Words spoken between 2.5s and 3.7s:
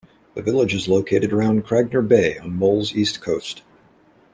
Mull's east coast.